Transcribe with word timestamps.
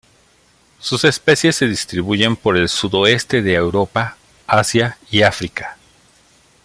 Sus 0.79 1.03
especies 1.03 1.57
se 1.57 1.67
distribuyen 1.67 2.35
por 2.35 2.57
el 2.57 2.69
sudoeste 2.69 3.43
de 3.43 3.53
Europa, 3.53 4.17
Asia 4.47 4.97
y 5.11 5.21
África. 5.21 5.77